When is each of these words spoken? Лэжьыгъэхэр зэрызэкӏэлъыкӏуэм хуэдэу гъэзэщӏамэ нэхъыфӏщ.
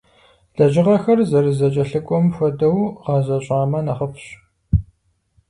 Лэжьыгъэхэр 0.55 1.19
зэрызэкӏэлъыкӏуэм 1.29 2.25
хуэдэу 2.35 2.77
гъэзэщӏамэ 3.03 3.79
нэхъыфӏщ. 3.85 4.25